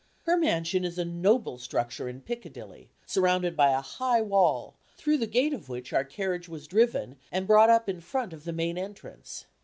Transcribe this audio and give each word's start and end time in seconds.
Her 0.23 0.35
mansion 0.35 0.83
is 0.83 0.97
a 0.97 1.05
noble 1.05 1.59
structure 1.59 2.09
in 2.09 2.21
Piccadilly, 2.21 2.89
surrounded 3.05 3.55
by 3.55 3.69
a 3.69 3.81
high 3.81 4.19
wall, 4.19 4.73
through 4.97 5.17
the 5.19 5.27
gate 5.27 5.53
of 5.53 5.69
which 5.69 5.93
our 5.93 6.03
carriage 6.03 6.49
was 6.49 6.65
driven, 6.65 7.17
and 7.31 7.45
brought 7.45 7.69
up 7.69 7.87
in 7.87 8.01
front 8.01 8.33
of 8.33 8.43
the 8.43 8.51
main 8.51 8.79
entrance. 8.79 9.45